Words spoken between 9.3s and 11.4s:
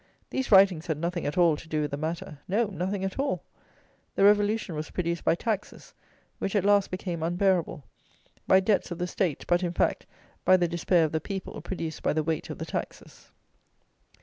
but, in fact, by the despair of the